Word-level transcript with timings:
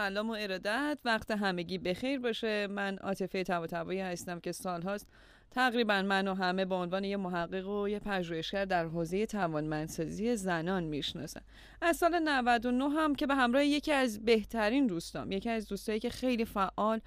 سلام 0.00 0.30
و 0.30 0.36
ارادت. 0.38 0.98
وقت 1.04 1.30
همگی 1.30 1.78
بخیر 1.78 2.18
باشه. 2.18 2.66
من 2.66 2.98
عاطفه 2.98 3.44
تبا 3.44 3.92
هستم 3.92 4.40
که 4.40 4.52
سالهاست 4.52 5.06
تقریبا 5.50 6.02
من 6.02 6.28
و 6.28 6.34
همه 6.34 6.64
به 6.64 6.74
عنوان 6.74 7.04
یه 7.04 7.16
محقق 7.16 7.68
و 7.68 7.88
یه 7.88 7.98
پژوهشگر 7.98 8.64
در 8.64 8.84
حوزه 8.84 9.26
توانمندسازی 9.26 10.36
زنان 10.36 10.84
می‌شناسن 10.84 11.40
از 11.82 11.96
سال 11.96 12.18
99 12.18 12.84
هم 12.84 13.14
که 13.14 13.26
به 13.26 13.34
همراه 13.34 13.64
یکی 13.64 13.92
از 13.92 14.24
بهترین 14.24 14.86
دوستام 14.86 15.32
یکی 15.32 15.50
از 15.50 15.68
دوستایی 15.68 16.00
که 16.00 16.10
خیلی 16.10 16.44
فعال 16.44 17.00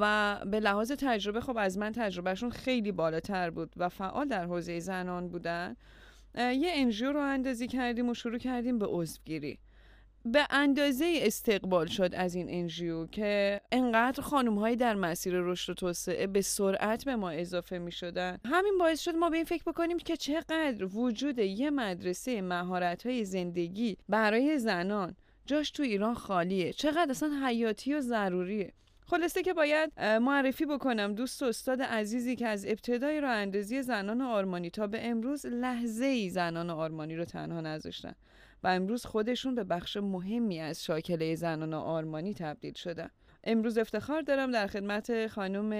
و 0.00 0.36
به 0.46 0.60
لحاظ 0.60 0.92
تجربه 0.92 1.40
خب 1.40 1.56
از 1.58 1.78
من 1.78 1.92
تجربهشون 1.92 2.50
خیلی 2.50 2.92
بالاتر 2.92 3.50
بود 3.50 3.72
و 3.76 3.88
فعال 3.88 4.28
در 4.28 4.44
حوزه 4.44 4.80
زنان 4.80 5.28
بودن 5.28 5.76
یه 6.34 6.72
انجیو 6.74 7.12
رو 7.12 7.20
اندازی 7.20 7.66
کردیم 7.66 8.08
و 8.08 8.14
شروع 8.14 8.38
کردیم 8.38 8.78
به 8.78 8.86
عضوگیری. 8.86 9.58
به 10.32 10.46
اندازه 10.50 11.18
استقبال 11.22 11.86
شد 11.86 12.10
از 12.14 12.34
این 12.34 12.46
انجیو 12.50 13.06
که 13.06 13.60
انقدر 13.72 14.22
خانم 14.22 14.58
هایی 14.58 14.76
در 14.76 14.94
مسیر 14.94 15.34
رشد 15.36 15.70
و 15.70 15.74
توسعه 15.74 16.26
به 16.26 16.40
سرعت 16.40 17.04
به 17.04 17.16
ما 17.16 17.30
اضافه 17.30 17.78
می 17.78 17.92
شدن 17.92 18.38
همین 18.44 18.78
باعث 18.78 19.00
شد 19.00 19.14
ما 19.14 19.30
به 19.30 19.36
این 19.36 19.44
فکر 19.44 19.62
بکنیم 19.66 19.98
که 19.98 20.16
چقدر 20.16 20.84
وجود 20.84 21.38
یه 21.38 21.70
مدرسه 21.70 22.42
مهارت 22.42 23.06
های 23.06 23.24
زندگی 23.24 23.96
برای 24.08 24.58
زنان 24.58 25.16
جاش 25.46 25.70
تو 25.70 25.82
ایران 25.82 26.14
خالیه. 26.14 26.72
چقدر 26.72 27.10
اصلا 27.10 27.46
حیاتی 27.46 27.94
و 27.94 28.00
ضروریه. 28.00 28.72
خلاصه 29.06 29.42
که 29.42 29.52
باید 29.52 30.00
معرفی 30.00 30.66
بکنم 30.66 31.14
دوست 31.14 31.42
و 31.42 31.46
استاد 31.46 31.82
عزیزی 31.82 32.36
که 32.36 32.46
از 32.46 32.66
ابتدای 32.66 33.20
راه 33.20 33.30
اندازی 33.30 33.82
زنان 33.82 34.20
آرمانی 34.20 34.70
تا 34.70 34.86
به 34.86 35.06
امروز 35.06 35.46
لحظه 35.46 36.04
ای 36.04 36.30
زنان 36.30 36.70
آرمانی 36.70 37.16
رو 37.16 37.24
تنها 37.24 37.60
نذاشتن. 37.60 38.14
و 38.62 38.68
امروز 38.68 39.06
خودشون 39.06 39.54
به 39.54 39.64
بخش 39.64 39.96
مهمی 39.96 40.60
از 40.60 40.84
شاکله 40.84 41.34
زنان 41.34 41.74
آرمانی 41.74 42.34
تبدیل 42.34 42.74
شدن 42.74 43.10
امروز 43.44 43.78
افتخار 43.78 44.22
دارم 44.22 44.50
در 44.50 44.66
خدمت 44.66 45.26
خانم 45.26 45.72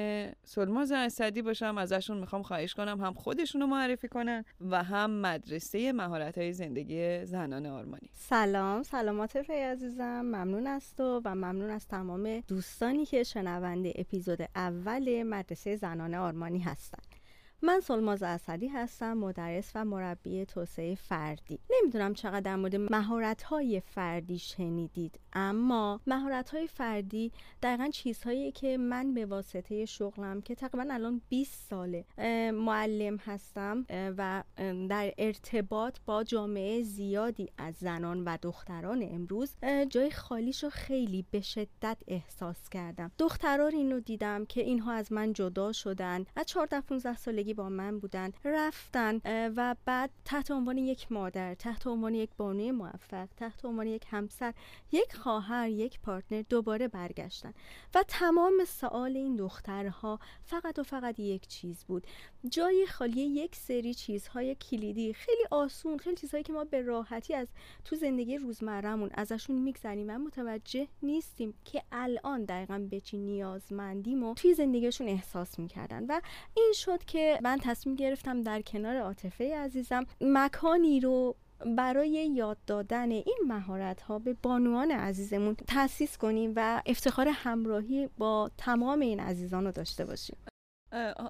سلماز 0.45 0.93
اسدی 0.93 1.43
باشم. 1.43 1.79
ازشون 1.79 2.19
می‌خوام 2.19 2.43
خواهش 2.43 2.75
کنم 2.75 3.01
هم 3.01 3.13
خودشون 3.13 3.61
رو 3.61 3.67
معرفی 3.67 4.09
کنن 4.09 4.45
و 4.61 4.83
هم 4.83 5.11
مدرسه 5.11 5.93
مهارت 5.93 6.39
های 6.39 6.53
زندگی 6.53 7.25
زنان 7.25 7.67
آرمانی. 7.67 8.11
سلام. 8.13 8.83
سلامات 8.83 9.37
ری 9.37 9.63
عزیزم. 9.63 10.21
ممنون 10.21 10.67
از 10.67 10.95
تو 10.95 11.21
و 11.25 11.35
ممنون 11.35 11.71
از 11.71 11.87
تمام 11.87 12.41
دوستانی 12.41 13.07
که 13.07 13.23
شنونده 13.23 13.93
اپیزود 13.97 14.39
اول 14.57 15.23
مدرسه 15.23 15.77
زنان 15.77 16.15
آرمانی 16.15 16.59
هستن. 16.59 17.18
من 17.63 17.81
سلماز 17.81 18.23
اسدی 18.23 18.69
هستم 18.69 19.13
مدرس 19.13 19.73
و 19.75 19.85
مربی 19.85 20.47
توسعه 20.47 20.95
فردی. 20.95 21.59
نمی‌دونم 21.71 22.15
چقدر 22.15 22.41
در 22.41 22.57
مورد 22.57 22.77
مهارت 22.77 23.43
های 23.43 23.81
فردی 23.81 24.39
شنیدید. 24.39 25.21
اما 25.39 26.01
مهارت 26.07 26.51
های 26.51 26.67
فردی 26.67 27.33
دقیقا 27.63 27.89
چیزهایی 27.93 28.53
که 28.53 28.79
من 28.79 29.15
به 29.15 29.27
واسطه 29.27 29.85
شغلم 29.85 30.41
که 30.41 30.55
تقریبا 30.55 30.95
الان 30.95 31.21
20 31.29 31.71
ساله 31.71 32.05
معلم 32.51 33.17
هستم 33.17 33.87
و 33.89 34.43
در 34.89 35.15
ارتباط 35.19 35.99
با 36.07 36.25
جامعه 36.25 36.83
زیادی 36.83 37.51
از 37.59 37.75
زنان 37.75 38.25
و 38.25 38.37
دختران 38.43 39.03
امروز 39.03 39.55
جای 39.89 40.11
خالیش 40.11 40.65
رو 40.65 40.71
خیلی 40.71 41.25
به 41.31 41.41
شدت 41.41 41.97
احساس 42.09 42.69
کردم. 42.69 43.11
دختران 43.19 43.75
اینو 43.75 44.01
دیدم 44.01 44.45
که 44.45 44.61
اینها 44.61 44.93
از 44.93 45.13
من 45.13 45.33
جدا 45.33 45.73
شدن 45.73 46.25
از 46.37 46.47
14 46.47 46.81
15 46.81 47.17
سالگی 47.17 47.55
با 47.55 47.69
من 47.69 47.99
بودن 47.99 48.33
رفتن 48.45 49.21
و 49.57 49.77
بعد 49.85 50.11
تحت 50.25 50.51
عنوان 50.51 50.79
یک 50.79 51.13
مادر 51.13 51.55
تحت 51.55 51.87
عنوان 51.87 52.15
یک 52.15 52.31
بانوی 52.37 52.71
موفق 52.71 53.29
تحت 53.37 53.65
عنوان 53.65 53.87
یک 53.87 54.05
همسر 54.11 54.55
یک 54.93 55.13
خواهر 55.29 55.69
یک 55.69 56.01
پارتنر 56.01 56.43
دوباره 56.43 56.89
برگشتن. 56.89 57.55
و 57.95 58.05
تمام 58.09 58.65
سوال 58.65 59.17
این 59.17 59.37
دخترها 59.37 60.21
فقط 60.43 60.79
و 60.79 60.83
فقط 60.83 61.19
یک 61.19 61.47
چیز 61.47 61.85
بود. 61.85 62.07
جای 62.51 62.87
خالی 62.87 63.21
یک 63.21 63.57
سری 63.57 63.95
چیزهای 63.95 64.55
کلیدی 64.55 65.13
خیلی 65.13 65.43
آسون 65.51 65.99
خیلی 65.99 66.17
چیزهایی 66.17 66.45
که 66.45 66.53
ما 66.53 66.65
به 66.65 66.83
راحتی 66.83 67.35
از 67.35 67.49
تو 67.85 67.97
زندگی 67.97 68.39
روزمرهمون 68.39 69.11
ازشون 69.15 69.57
میگذریم. 69.57 70.11
و 70.11 70.19
متوجه 70.19 70.89
نیستیم 71.03 71.55
که 71.65 71.83
الان 71.93 72.45
دقیقا 72.45 72.87
به 72.91 73.01
چی 73.01 73.19
نیازمندیم 73.19 74.23
و 74.25 74.35
توی 74.35 74.55
زندگیشون 74.55 75.09
احساس 75.09 75.59
می‌کردن. 75.59 76.05
و 76.05 76.21
این 76.55 76.73
شد 76.75 77.05
که 77.05 77.39
من 77.43 77.59
تصمیم 77.63 77.97
گرفتم 77.97 78.43
در 78.43 78.63
کنار 78.63 78.97
عاطفه 78.97 79.57
عزیزم 79.57 80.07
مکانی 80.21 81.01
رو 81.01 81.37
برای 81.67 82.31
یاد 82.35 82.59
دادن 82.67 83.11
این 83.11 83.39
مهارت 83.47 84.01
ها 84.01 84.19
به 84.19 84.37
بانوان 84.43 84.91
عزیزمون 84.91 85.55
تأسیس 85.55 86.19
کنیم 86.19 86.53
و 86.57 86.83
افتخار 86.87 87.29
همراهی 87.29 88.09
با 88.19 88.51
تمام 88.59 89.01
این 89.01 89.21
عزیزان 89.21 89.65
رو 89.65 89.73
داشته 89.73 90.05
باشیم. 90.05 90.37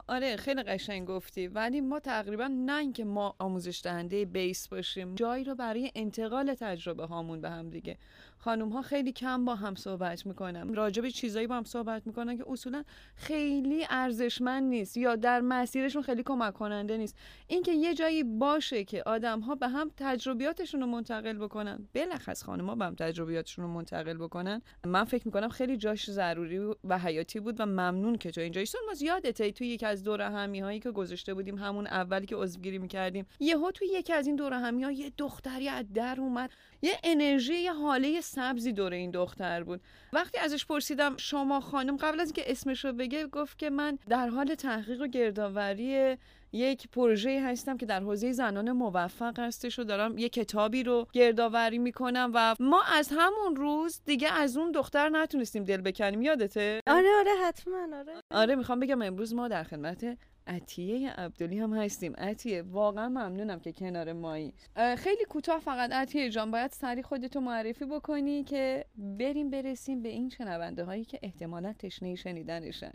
آره 0.09 0.37
خیلی 0.37 0.63
قشنگ 0.63 1.09
گفتی. 1.09 1.49
ولی 1.49 1.81
ما 1.81 2.01
تقریبا 2.01 2.47
نه 2.47 2.77
اینکه 2.77 3.05
ما 3.05 3.35
آموزش 3.39 3.81
دهنده 3.85 4.25
بیس 4.25 4.69
باشیم 4.69 5.15
جایی 5.15 5.45
رو 5.45 5.55
برای 5.55 5.93
انتقال 5.95 6.55
تجربه 6.55 7.07
هامون 7.07 7.41
به 7.41 7.51
هم 7.51 7.71
دیگه. 7.71 7.99
خانوم 8.39 8.69
ها 8.69 8.83
خیلی 8.83 9.13
کم 9.13 9.45
با 9.45 9.55
هم 9.55 9.75
صحبت 9.75 10.27
می‌کنن. 10.27 10.75
راجع 10.75 11.03
به 11.03 11.11
چیزایی 11.11 11.47
با 11.47 11.57
هم 11.57 11.65
صحبت 11.65 12.07
می‌کنن 12.07 12.37
که 12.37 12.45
اصولا 12.47 12.85
خیلی 13.15 13.87
ارزشمند 13.91 14.63
نیست 14.63 14.97
یا 14.97 15.17
در 15.17 15.41
مسیرشون 15.41 16.03
خیلی 16.03 16.23
کمک 16.23 16.55
کننده 16.55 16.97
نیست. 16.97 17.17
اینکه 17.47 17.73
یه 17.73 17.95
جایی 17.95 18.25
باشه 18.25 18.85
که 18.85 19.03
آدم 19.07 19.41
ها 19.41 19.55
به 19.55 19.69
هم 19.69 19.91
تجربیاتشون 19.97 20.81
رو 20.81 20.87
منتقل 20.87 21.39
بکنن 21.39 21.89
بلخص 21.93 22.43
خانم 22.43 22.67
ها 22.67 22.75
به 22.75 22.85
هم 22.85 22.95
تجربیاتشون 22.95 23.65
رو 23.65 23.71
منتقل 23.71 24.17
بکنن 24.17 24.63
من 24.87 25.05
فکر 25.05 25.23
می‌کنم 25.27 25.49
خیلی 25.49 25.77
جاش 25.77 26.11
ضروری 26.11 26.59
و 26.85 26.99
حیاتی 26.99 27.41
بود 27.41 27.61
و 27.61 27.67
ممنون 27.67 28.17
که 28.17 28.31
تو 28.31 28.41
اینجا. 28.41 28.61
ما 28.87 28.93
یادته 29.01 29.53
توی 29.53 29.67
یکی 29.67 29.87
از 29.87 30.03
دور 30.03 30.23
همی 30.23 30.61
هایی 30.61 30.81
که 30.81 30.91
گذاشته 30.91 31.35
بودیم 31.35 31.59
همون 31.59 31.87
اولی 31.87 32.27
که 32.27 32.37
عضوگیری 32.37 32.79
می‌کردیم 32.79 33.27
یهو 33.41 33.71
توی 33.71 33.89
یکی 33.93 34.13
از 34.13 34.27
این 34.27 34.37
دور 34.37 34.53
همی 34.53 34.85
ها 34.85 34.91
یه 34.91 35.13
دختری 35.19 35.69
از 35.69 35.93
در 35.93 36.21
اومد 36.21 36.51
یه 36.83 36.93
انرژی 37.05 37.55
یه 37.55 37.73
حاله 37.73 38.21
سبزی 38.29 38.73
دور 38.73 38.93
این 38.93 39.11
دختر 39.11 39.63
بود. 39.63 39.81
وقتی 40.13 40.39
ازش 40.39 40.67
پرسیدم 40.67 41.17
شما 41.17 41.61
خانم 41.61 41.97
قبل 41.97 42.21
از 42.21 42.29
اینکه 42.29 42.51
اسمش 42.51 42.85
رو 42.85 42.93
بگه 42.93 43.27
گفت 43.27 43.59
که 43.59 43.71
من 43.71 43.99
در 44.09 44.29
حال 44.29 44.55
تحقیق 44.55 45.01
و 45.01 45.07
گردآوری 45.07 46.17
یک 46.53 46.89
پروژه 46.89 47.43
هستم 47.43 47.77
که 47.77 47.87
در 47.87 48.01
حوزه 48.01 48.33
زنان 48.33 48.73
موفق 48.73 49.39
هستش 49.39 49.79
و 49.79 49.85
دارم 49.85 50.19
یه 50.19 50.29
کتابی 50.29 50.83
رو 50.83 51.07
گردآوری 51.13 51.79
می‌کنم 51.79 52.31
و 52.35 52.55
ما 52.61 52.83
از 52.83 53.13
همون 53.17 53.57
روز 53.57 54.01
دیگه 54.05 54.33
از 54.33 54.57
اون 54.57 54.73
دختر 54.73 55.09
نتونستیم 55.09 55.65
دل 55.65 55.81
بکنیم. 55.81 56.23
یادته؟ 56.23 56.81
آره 56.87 57.09
آره 57.19 57.31
حتما 57.47 57.97
آره. 57.97 58.13
آره 58.31 58.55
می‌خوام 58.55 58.81
بگم 58.81 59.03
امروز 59.03 59.35
ما 59.35 59.49
در 59.49 59.65
خدمت 59.65 60.19
عطیه 60.49 61.11
عبدالی 61.11 61.59
هم 61.59 61.75
هستیم. 61.75 62.15
عطیه 62.19 62.63
واقعا 62.63 63.09
ممنونم 63.09 63.61
که 63.61 63.73
کنار 63.73 64.13
مایی. 64.13 64.55
خیلی 64.97 65.25
کوتاه 65.25 65.59
فقط. 65.61 65.93
عطیه 65.93 66.31
جان 66.31 66.51
باید 66.51 66.71
سری 66.71 67.03
خودتو 67.03 67.41
معرفی 67.41 67.85
بکنی 67.85 68.45
که 68.45 68.85
بریم 68.97 69.51
برسیم 69.51 70.03
به 70.03 70.09
این 70.09 70.31
شنونده 70.31 70.85
هایی 70.85 71.05
که 71.05 71.19
احتمالا 71.23 71.73
تشنه 71.73 72.15
شنیدنشن 72.15 72.93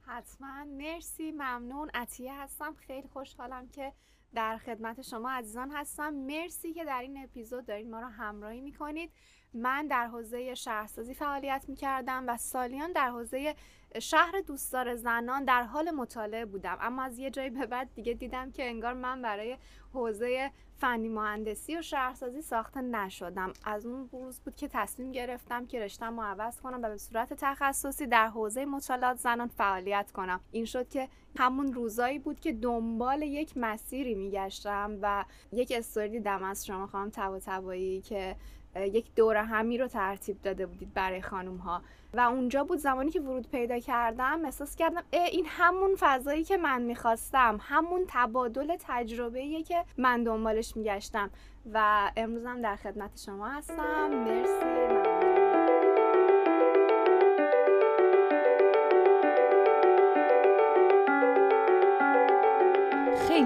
حتما. 0.00 0.64
مرسی 0.64 1.32
ممنون. 1.32 1.90
عطیه 1.94 2.34
هستم. 2.34 2.74
خیلی 2.86 3.08
خوشحالم 3.08 3.68
که 3.68 3.92
در 4.34 4.56
خدمت 4.56 5.02
شما 5.02 5.30
عزیزان 5.30 5.70
هستم. 5.70 6.14
مرسی 6.14 6.72
که 6.72 6.84
در 6.84 7.00
این 7.00 7.24
اپیزود 7.24 7.66
دارید 7.66 7.86
ما 7.86 8.00
رو 8.00 8.06
همراهی 8.06 8.60
می‌کنید. 8.60 9.10
من 9.54 9.86
در 9.86 10.06
حوزه 10.06 10.54
شهرسازی 10.54 11.14
فعالیت 11.14 11.64
می‌کردم 11.68 12.24
و 12.28 12.36
سالیان 12.36 12.92
در 12.92 13.10
حوزه 13.10 13.54
شهر 13.98 14.40
دوستدار 14.46 14.94
زنان 14.94 15.44
در 15.44 15.62
حال 15.62 15.90
مطالعه 15.90 16.44
بودم. 16.44 16.78
اما 16.80 17.02
از 17.02 17.18
یه 17.18 17.30
جایی 17.30 17.50
به 17.50 17.66
بعد 17.66 17.88
دیگه 17.94 18.14
دیدم 18.14 18.50
که 18.50 18.68
انگار 18.68 18.94
من 18.94 19.22
برای 19.22 19.56
حوزه 19.92 20.50
فنی 20.76 21.08
مهندسی 21.08 21.76
و 21.76 21.82
شهرسازی 21.82 22.42
ساخته 22.42 22.80
نشدم. 22.80 23.52
از 23.64 23.86
اون 23.86 24.08
روز 24.12 24.40
بود 24.40 24.56
که 24.56 24.68
تصمیم 24.68 25.12
گرفتم 25.12 25.66
که 25.66 25.80
رشتم 25.80 26.20
رو 26.20 26.26
عوض 26.26 26.60
کنم 26.60 26.82
و 26.82 26.88
به 26.88 26.98
صورت 26.98 27.34
تخصصی 27.34 28.06
در 28.06 28.28
حوزه 28.28 28.64
مطالعات 28.64 29.16
زنان 29.16 29.48
فعالیت 29.48 30.12
کنم. 30.12 30.40
این 30.52 30.64
شد 30.64 30.88
که 30.88 31.08
همون 31.38 31.72
روزایی 31.72 32.18
بود 32.18 32.40
که 32.40 32.52
دنبال 32.52 33.22
یک 33.22 33.52
مسیری 33.56 34.14
میگشتم 34.14 34.98
و 35.02 35.24
یک 35.52 35.72
استوری 35.76 36.08
دیدم 36.08 36.42
از 36.42 36.66
شما 36.66 36.86
خواهم 36.86 37.10
تبا 37.10 37.76
که 38.00 38.36
یک 38.86 39.14
دوره 39.14 39.42
همی 39.42 39.78
رو 39.78 39.86
ترتیب 39.86 40.42
داده 40.42 40.66
بودید 40.66 40.94
برای 40.94 41.22
خانم 41.22 41.56
ها 41.56 41.82
و 42.14 42.20
اونجا 42.20 42.64
بود 42.64 42.78
زمانی 42.78 43.10
که 43.10 43.20
ورود 43.20 43.50
پیدا 43.50 43.78
کردم 43.78 44.44
احساس 44.44 44.76
کردم 44.76 45.02
این 45.12 45.46
همون 45.48 45.96
فضایی 45.98 46.44
که 46.44 46.56
من 46.56 46.82
می‌خواستم 46.82 47.58
همون 47.62 48.04
تبادل 48.08 48.76
تجربه 48.80 49.62
که 49.62 49.84
من 49.98 50.24
دنبالش 50.24 50.76
میگشتم. 50.76 51.30
و 51.72 52.10
امروزم 52.16 52.62
در 52.62 52.76
خدمت 52.76 53.20
شما 53.24 53.48
هستم. 53.48 54.08
مرسی. 54.08 54.97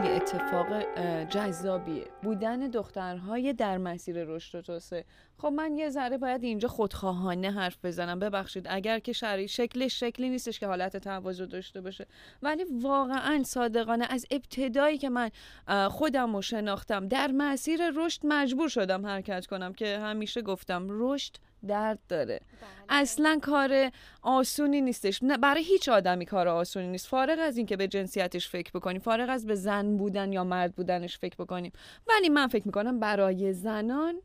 خیلی 0.02 0.14
اتفاق 0.14 0.82
جذابیه. 1.24 2.06
بودن 2.22 2.58
دخترهای 2.58 3.52
در 3.52 3.78
مسیر 3.78 4.24
رشد 4.24 4.58
و 4.58 4.62
توسعه. 4.62 5.04
خب 5.38 5.48
من 5.48 5.76
یه 5.76 5.90
ذره 5.90 6.18
باید 6.18 6.44
اینجا 6.44 6.68
خودخواهانه 6.68 7.50
حرف 7.50 7.76
بزنم. 7.84 8.18
ببخشید 8.18 8.66
اگر 8.70 8.98
که 8.98 9.12
شرعی 9.12 9.48
شکلش 9.48 10.00
شکلی 10.00 10.28
نیستش 10.28 10.60
که 10.60 10.66
حالت 10.66 10.96
تواضع 10.96 11.46
داشته 11.46 11.80
باشه. 11.80 12.06
ولی 12.42 12.64
واقعا 12.80 13.42
صادقانه 13.42 14.06
از 14.10 14.26
ابتدایی 14.30 14.98
که 14.98 15.10
من 15.10 15.30
خودم 15.88 16.36
رو 16.36 16.42
شناختم 16.42 17.08
در 17.08 17.30
مسیر 17.30 17.90
رشد 17.96 18.20
مجبور 18.24 18.68
شدم 18.68 19.06
حرکت 19.06 19.46
کنم 19.46 19.72
که 19.72 19.98
همیشه 19.98 20.42
گفتم 20.42 20.86
رشد 20.90 21.36
درد 21.68 21.98
داره. 22.08 22.40
بله. 22.60 23.00
اصلا 23.00 23.38
کار 23.42 23.90
آسونی 24.22 24.80
نیستش. 24.80 25.20
برای 25.42 25.62
هیچ 25.62 25.88
آدمی 25.88 26.26
کار 26.26 26.48
آسونی 26.48 26.86
نیست. 26.86 27.06
فارغ 27.06 27.38
از 27.40 27.56
اینکه 27.56 27.76
به 27.76 27.88
جنسیتش 27.88 28.48
فکر 28.48 28.70
بکنیم 28.74 29.00
فارغ 29.00 29.30
از 29.30 29.46
به 29.46 29.54
زن 29.54 29.96
بودن 29.96 30.32
یا 30.32 30.44
مرد 30.44 30.74
بودنش 30.74 31.18
فکر 31.18 31.36
بکنیم. 31.36 31.72
ولی 32.08 32.28
من 32.28 32.46
فکر 32.46 32.62
می‌کنم 32.66 33.00
برای 33.00 33.52
زنان 33.52 34.22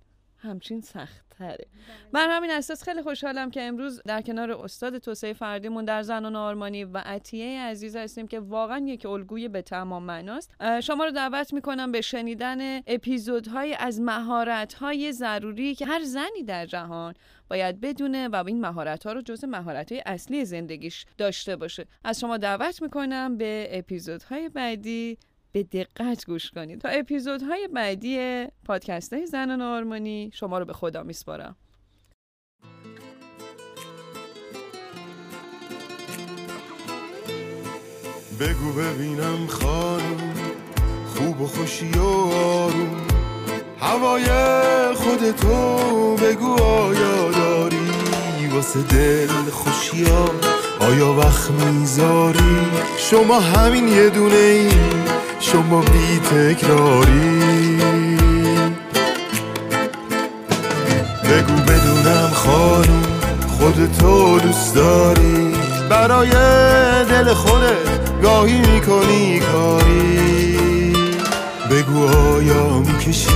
همچین 0.48 0.82
سخت 0.82 1.28
تره 1.30 1.66
بر 2.12 2.28
همین 2.30 2.52
اساس 2.52 2.84
خیلی 2.84 3.02
خوشحالم 3.02 3.52
که 3.52 3.62
امروز 3.62 4.02
در 4.06 4.22
کنار 4.22 4.52
استاد 4.52 4.98
توسعه 4.98 5.34
فردیمون 5.34 5.86
در 5.86 6.02
زنان 6.02 6.36
آرمانی 6.36 6.84
و 6.84 6.98
عطیه 6.98 7.62
عزیز 7.62 7.96
هستیم 7.96 8.28
که 8.28 8.40
واقعا 8.40 8.86
یک 8.88 9.06
الگوی 9.06 9.48
به 9.48 9.62
تمام 9.62 10.04
معناست. 10.04 10.52
شما 10.84 11.06
رو 11.06 11.12
دعوت 11.12 11.54
می‌کنم 11.54 11.92
به 11.92 12.02
شنیدن 12.02 12.78
اپیزودهای 12.88 13.74
از 13.74 14.02
مهارت‌های 14.02 15.12
ضروری 15.12 15.76
که 15.76 15.86
هر 15.86 16.04
زنی 16.04 16.44
در 16.48 16.66
جهان 16.66 17.14
باید 17.50 17.82
بدونه 17.82 18.28
و 18.28 18.44
این 18.48 18.62
مهارت 18.62 19.06
ها 19.06 19.14
رو 19.14 19.22
جز 19.22 19.46
مهارت 19.46 19.92
های 19.92 20.04
اصلی 20.06 20.46
زندگیش 20.46 21.06
داشته 21.18 21.56
باشه. 21.56 21.86
از 22.04 22.20
شما 22.20 22.38
دعوت 22.38 22.82
می‌کنم 22.82 23.38
به 23.38 23.68
اپیزودهای 23.72 24.50
بعدی. 24.50 25.18
به 25.52 25.64
دقت 25.64 26.26
گوش 26.26 26.52
کنید. 26.52 26.82
تا 26.82 26.90
اپیزودهای 26.90 27.68
بعدی 27.74 28.46
پادکست 28.66 29.14
های 29.14 29.26
زنان 29.26 29.62
آرمانی 29.62 30.32
شما 30.34 30.60
رو 30.60 30.66
به 30.66 30.74
خدا 30.74 31.04
میسپارم. 31.04 31.56
بگو 38.40 38.74
ببینم 38.74 39.48
خانم 39.48 40.34
خوب 41.06 41.42
و 41.42 41.48
خوشی 41.48 41.90
و 41.90 42.04
آروم. 42.04 43.08
هوای 43.80 44.26
خودتو 44.96 46.16
بگو 46.16 46.64
آیا 46.64 47.32
داری؟ 47.32 47.76
واسه 48.57 48.81
دل 48.81 49.27
خوشی 49.51 50.04
ها 50.04 50.30
آیا 50.80 51.13
وقت 51.13 51.51
می‌ذاری؟ 51.51 52.57
شما 52.98 53.39
همین 53.39 53.88
یه 53.88 54.09
دونه 54.09 54.36
ای. 54.36 54.69
شما 55.39 55.81
بی 55.81 56.19
تکراری. 56.19 57.77
بگو 61.24 61.54
بدونم 61.68 62.30
خانم 62.33 63.04
خودتو 63.48 64.39
دوست 64.39 64.75
داری؟ 64.75 65.53
برای 65.89 66.30
دل 67.10 67.33
خودت 67.33 68.21
گاهی 68.24 68.60
می‌کنی 68.60 69.39
کاری. 69.39 70.94
بگو 71.71 72.07
آیا 72.07 72.80
می‌کشی 72.80 73.30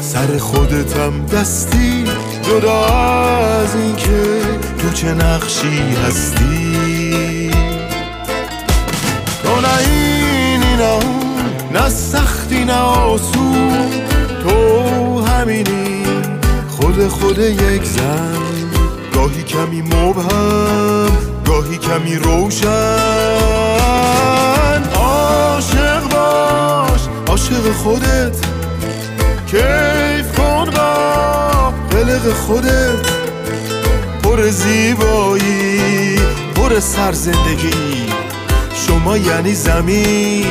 سر 0.00 0.38
خودتم 0.38 1.26
دستی؟ 1.26 2.04
جدا 2.48 2.84
از 2.86 3.74
اینکه 3.74 4.40
تو 4.78 4.90
چه 4.90 5.14
نقشی 5.14 5.94
هستی. 6.06 7.50
تو 9.42 9.60
نه 9.60 9.78
اینی 9.78 10.76
نه 10.76 10.98
نه 11.72 11.88
سختی 11.88 12.64
نه 12.64 12.78
آسون. 12.78 13.88
تو 14.42 15.24
همینی 15.26 16.02
خود 16.68 17.08
خود 17.08 17.38
یک 17.38 17.84
زن. 17.84 18.38
گاهی 19.14 19.42
کمی 19.42 19.82
مبهم 19.82 21.08
گاهی 21.46 21.78
کمی 21.78 22.16
روشن. 22.16 22.68
عاشق 24.94 26.02
باش 26.10 27.00
عاشق 27.28 27.72
خودت. 27.72 28.57
خودت 32.32 33.06
پر 34.22 34.48
زیبایی 34.48 36.16
پر 36.54 36.80
سر 36.80 37.12
زندگی. 37.12 38.06
شما 38.86 39.16
یعنی 39.16 39.54
زمین 39.54 40.46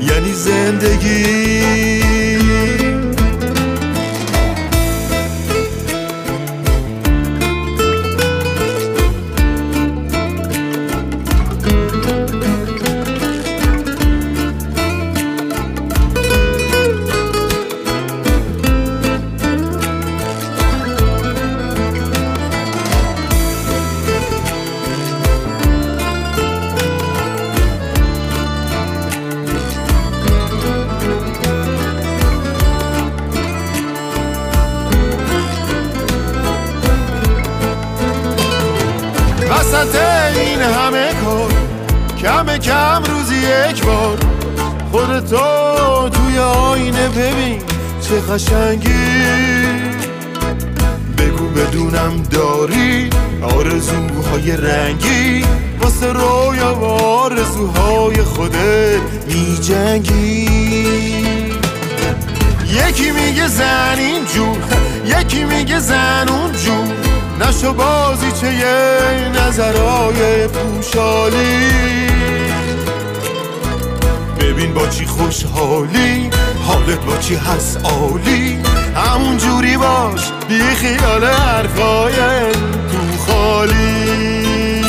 یعنی 0.00 0.32
زندگی. 0.32 2.05
کم 42.66 43.02
روزی 43.04 43.36
یک 43.36 43.84
بار. 43.84 44.18
خودتو 44.92 46.08
توی 46.08 46.38
آینه 46.38 47.08
ببین 47.08 47.60
چه 48.00 48.20
قشنگی. 48.20 48.88
بگو 51.18 51.48
بدونم 51.48 52.22
داری 52.30 53.10
آرزوهای 53.42 54.56
رنگی. 54.56 55.44
واسه 55.80 56.12
رویا 56.12 56.74
و 56.74 56.84
آرزوهای 56.84 58.22
خودت 58.22 59.00
می 59.28 59.58
جنگی. 59.62 60.46
یکی 62.72 63.10
میگه 63.10 63.48
زن 63.48 63.98
اینجور 63.98 64.56
یکی 65.06 65.44
میگه 65.44 65.78
زن 65.78 66.28
اونجور 66.28 67.15
نشو 67.40 67.72
بازی 67.72 68.32
چه 68.32 68.54
یه 68.54 69.28
نظرهای 69.28 70.46
پوشالی. 70.46 71.70
ببین 74.40 74.74
با 74.74 74.86
چی 74.88 75.06
خوشحالی 75.06 76.30
حالت 76.66 77.04
با 77.04 77.16
چی 77.16 77.34
هست 77.34 77.80
عالی. 77.84 78.58
همون 78.94 79.36
جوری 79.36 79.76
باش 79.76 80.32
بی 80.48 80.60
خیال 80.60 81.24
حرفای 81.24 82.14
تو 82.92 83.32
خالی. 83.32 84.82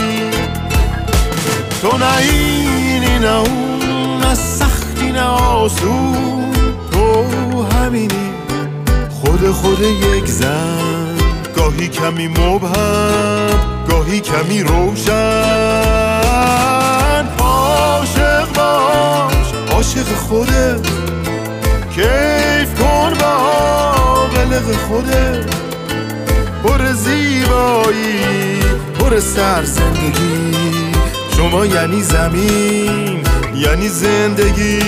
تو 1.82 1.98
نه 1.98 2.18
اینی 2.18 3.20
نه 3.20 3.36
اون 3.40 4.20
نه 4.20 4.36
سختی 4.36 5.12
نه 5.12 5.24
آسون. 5.24 6.52
تو 6.92 7.64
همینی 7.64 8.34
خود 9.10 9.52
خود 9.52 9.80
یک 9.82 10.26
زن. 10.26 10.97
گاهی 11.68 11.88
کمی 11.88 12.28
مبهم 12.28 13.50
گاهی 13.90 14.20
کمی 14.20 14.64
روشن. 14.64 15.14
عاشق 17.40 18.54
باش 18.56 19.54
عاشق 19.72 20.16
خودت. 20.16 20.88
کیف 21.96 22.80
کن 22.80 23.14
با 23.20 24.28
قلق 24.36 24.76
خودت. 24.88 25.56
پر 26.64 26.92
زیبایی 26.92 28.60
پر 29.00 29.20
سر 29.20 29.64
زندگی. 29.64 30.52
شما 31.38 31.66
یعنی 31.66 32.02
زمین 32.02 33.24
یعنی 33.56 33.90
زندگی. 33.90 34.80